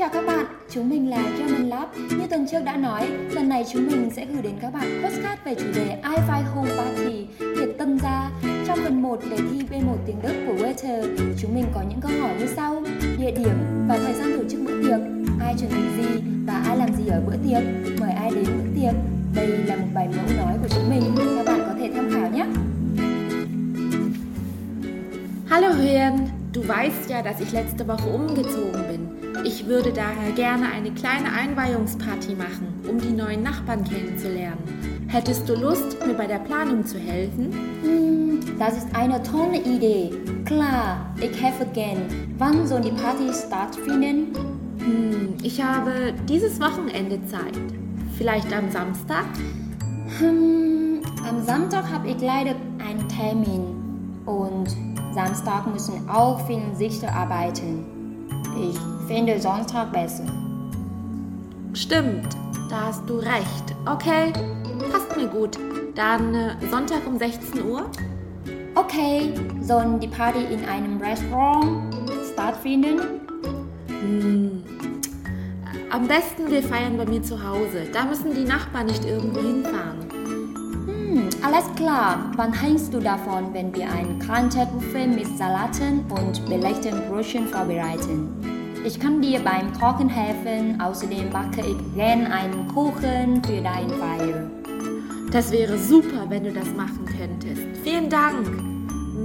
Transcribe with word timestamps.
chào 0.00 0.08
các 0.08 0.26
bạn, 0.26 0.46
chúng 0.70 0.88
mình 0.88 1.10
là 1.10 1.22
German 1.38 1.68
Lab. 1.68 1.88
Như 1.96 2.26
tuần 2.30 2.46
trước 2.50 2.64
đã 2.64 2.76
nói, 2.76 3.08
lần 3.30 3.48
này 3.48 3.64
chúng 3.72 3.86
mình 3.86 4.10
sẽ 4.16 4.26
gửi 4.26 4.42
đến 4.42 4.52
các 4.62 4.72
bạn 4.72 5.02
postcard 5.04 5.42
về 5.44 5.54
chủ 5.54 5.66
đề 5.74 6.00
I-Fi 6.02 6.42
Home 6.54 6.70
Party, 6.76 7.26
tiệc 7.38 7.78
tân 7.78 7.98
gia. 7.98 8.30
Trong 8.66 8.78
phần 8.84 9.02
1 9.02 9.20
đề 9.30 9.36
thi 9.36 9.62
B1 9.70 9.96
tiếng 10.06 10.16
Đức 10.22 10.32
của 10.46 10.52
Waiter, 10.52 11.16
chúng 11.40 11.54
mình 11.54 11.64
có 11.74 11.82
những 11.88 12.00
câu 12.00 12.12
hỏi 12.20 12.34
như 12.38 12.46
sau. 12.56 12.82
Địa 13.18 13.30
điểm 13.30 13.52
và 13.88 13.98
thời 13.98 14.14
gian 14.14 14.38
tổ 14.38 14.44
chức 14.48 14.60
bữa 14.66 14.82
tiệc, 14.82 15.00
ai 15.40 15.54
chuẩn 15.60 15.70
bị 15.70 16.02
gì 16.02 16.22
và 16.46 16.62
ai 16.66 16.76
làm 16.76 16.94
gì 16.94 17.08
ở 17.08 17.20
bữa 17.26 17.36
tiệc, 17.48 17.62
mời 18.00 18.10
ai 18.10 18.30
đến 18.30 18.44
bữa 18.44 18.80
tiệc. 18.80 18.94
Đây 19.34 19.46
là 19.48 19.76
một 19.76 19.88
bài 19.94 20.08
mẫu 20.16 20.36
nói 20.36 20.54
của 20.62 20.68
chúng 20.68 20.90
mình, 20.90 21.02
các 21.36 21.46
bạn 21.46 21.60
có 21.66 21.74
thể 21.78 21.90
tham 21.94 22.10
khảo 22.12 22.30
nhé. 22.30 22.46
Hallo 25.46 25.68
Huyền, 25.68 26.12
du 26.52 26.66
weißt 26.66 27.08
ja, 27.08 27.22
dass 27.22 27.40
ich 27.40 27.52
letzte 27.52 27.86
Woche 27.86 28.08
umgezogen 28.08 28.84
bin. 28.88 29.44
Ich 29.44 29.66
würde 29.66 29.92
daher 29.92 30.32
gerne 30.34 30.70
eine 30.70 30.90
kleine 30.92 31.32
Einweihungsparty 31.32 32.34
machen, 32.34 32.74
um 32.88 32.98
die 32.98 33.12
neuen 33.12 33.42
Nachbarn 33.42 33.84
kennenzulernen. 33.84 34.58
Hättest 35.06 35.48
du 35.48 35.54
Lust, 35.54 35.96
mir 36.06 36.14
bei 36.14 36.26
der 36.26 36.38
Planung 36.38 36.84
zu 36.84 36.98
helfen? 36.98 37.52
Hm, 37.82 38.40
das 38.58 38.78
ist 38.78 38.94
eine 38.94 39.22
tolle 39.22 39.58
Idee. 39.58 40.10
Klar, 40.44 41.14
ich 41.20 41.42
helfe 41.42 41.66
gern. 41.72 42.02
Wann 42.38 42.66
soll 42.66 42.80
die 42.80 42.90
Party 42.90 43.32
stattfinden? 43.32 44.34
Hm, 44.78 45.34
ich 45.42 45.62
habe 45.62 46.14
dieses 46.28 46.60
Wochenende 46.60 47.24
Zeit. 47.26 47.58
Vielleicht 48.16 48.52
am 48.52 48.70
Samstag? 48.70 49.24
Hm, 50.18 51.00
am 51.28 51.44
Samstag 51.44 51.90
habe 51.90 52.08
ich 52.08 52.20
leider 52.20 52.54
einen 52.78 53.08
Termin. 53.08 53.64
Und 54.26 54.89
Samstag 55.12 55.66
müssen 55.66 56.08
auch 56.08 56.40
viele 56.46 56.74
Sichter 56.74 57.12
arbeiten. 57.12 57.84
Ich 58.58 58.78
finde 59.08 59.40
Sonntag 59.40 59.92
besser. 59.92 60.24
Stimmt, 61.72 62.36
da 62.68 62.86
hast 62.86 63.08
du 63.08 63.16
recht. 63.16 63.74
Okay, 63.86 64.32
passt 64.92 65.16
mir 65.16 65.26
gut. 65.26 65.58
Dann 65.94 66.34
äh, 66.34 66.54
Sonntag 66.70 67.06
um 67.06 67.18
16 67.18 67.64
Uhr? 67.64 67.86
Okay, 68.74 69.34
sollen 69.60 69.98
die 69.98 70.08
Party 70.08 70.44
in 70.44 70.64
einem 70.64 71.00
Restaurant 71.00 71.94
stattfinden? 72.32 73.00
Hm. 73.88 74.62
Am 75.90 76.06
besten 76.06 76.48
wir 76.50 76.62
feiern 76.62 76.96
bei 76.96 77.04
mir 77.04 77.22
zu 77.22 77.42
Hause. 77.42 77.88
Da 77.92 78.04
müssen 78.04 78.32
die 78.32 78.44
Nachbarn 78.44 78.86
nicht 78.86 79.04
irgendwo 79.04 79.40
hinfahren. 79.40 80.19
Hm, 81.10 81.28
alles 81.42 81.64
klar. 81.74 82.30
Wann 82.36 82.52
hängst 82.52 82.94
du 82.94 83.00
davon, 83.00 83.52
wenn 83.52 83.74
wir 83.74 83.90
ein 83.90 84.20
Krantet-Buffet 84.20 85.08
mit 85.08 85.26
Salaten 85.36 86.04
und 86.08 86.46
belegten 86.48 87.02
Brötchen 87.08 87.48
vorbereiten? 87.48 88.28
Ich 88.84 89.00
kann 89.00 89.20
dir 89.20 89.40
beim 89.40 89.72
Kochen 89.72 90.08
helfen. 90.08 90.80
Außerdem 90.80 91.30
backe 91.30 91.62
ich 91.62 91.94
gern 91.96 92.26
einen 92.26 92.68
Kuchen 92.68 93.42
für 93.44 93.60
deine 93.60 93.92
Feier. 93.94 94.50
Das 95.32 95.50
wäre 95.50 95.76
super, 95.78 96.26
wenn 96.28 96.44
du 96.44 96.52
das 96.52 96.72
machen 96.76 97.04
könntest. 97.06 97.62
Vielen 97.82 98.08
Dank. 98.08 98.46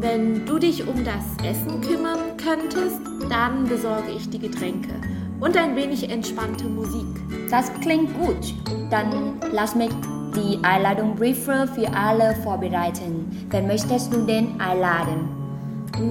Wenn 0.00 0.44
du 0.46 0.58
dich 0.58 0.86
um 0.86 1.04
das 1.04 1.48
Essen 1.48 1.80
kümmern 1.80 2.36
könntest, 2.38 3.00
dann 3.30 3.64
besorge 3.68 4.10
ich 4.16 4.28
die 4.28 4.40
Getränke 4.40 4.94
und 5.38 5.56
ein 5.56 5.76
wenig 5.76 6.10
entspannte 6.10 6.64
Musik. 6.64 7.06
Das 7.50 7.72
klingt 7.80 8.12
gut. 8.18 8.54
Dann 8.90 9.34
lass 9.52 9.76
mich 9.76 9.90
die 10.38 10.58
Einladungsbriefe 10.62 11.68
für 11.74 11.92
alle 11.94 12.34
vorbereiten. 12.42 13.46
Wen 13.50 13.66
möchtest 13.66 14.12
du 14.12 14.22
denn 14.22 14.60
einladen? 14.60 15.28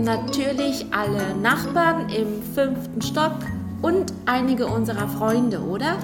Natürlich 0.03 0.85
alle 0.91 1.35
Nachbarn 1.41 2.09
im 2.09 2.41
fünften 2.53 3.01
Stock 3.01 3.37
und 3.81 4.11
einige 4.25 4.67
unserer 4.67 5.07
Freunde, 5.07 5.61
oder? 5.61 5.97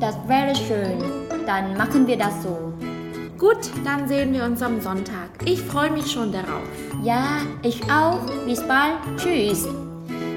Das 0.00 0.16
wäre 0.26 0.54
schön. 0.54 0.98
Dann 1.46 1.76
machen 1.76 2.06
wir 2.06 2.18
das 2.18 2.42
so. 2.42 2.72
Gut, 3.38 3.70
dann 3.84 4.06
sehen 4.06 4.32
wir 4.32 4.44
uns 4.44 4.62
am 4.62 4.80
Sonntag. 4.80 5.28
Ich 5.44 5.60
freue 5.62 5.90
mich 5.90 6.10
schon 6.10 6.30
darauf. 6.30 6.68
Ja, 7.02 7.24
ich 7.62 7.82
auch. 7.90 8.20
Bis 8.46 8.62
bald. 8.62 8.98
Tschüss. 9.16 9.66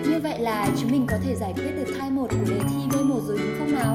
Như 0.08 0.20
vậy 0.24 0.40
là 0.40 0.68
chúng 0.82 0.92
mình 0.92 1.08
có 1.08 1.18
thể 1.24 1.36
giải 1.36 1.54
quyết 1.56 1.72
được 1.76 1.94
thai 2.00 2.12
một 2.12 2.28
của 2.30 2.50
đề 2.50 2.60
thi 2.60 2.98
B1 2.98 3.28
rồi 3.28 3.38
đúng 3.38 3.56
không 3.60 3.72
nào? 3.72 3.95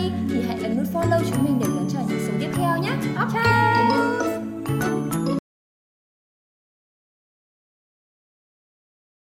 hay 0.00 0.12
thì 0.30 0.42
hãy 0.42 0.58
ấn 0.62 0.76
nút 0.76 0.86
follow 0.92 1.20
chúng 1.30 1.44
mình 1.44 1.58
để 1.60 1.66
đón 1.76 1.88
chờ 1.92 1.98
những 2.08 2.20
số 2.26 2.32
tiếp 2.40 2.50
theo 2.56 2.78
nhé. 2.78 2.90
Ok. 3.16 4.39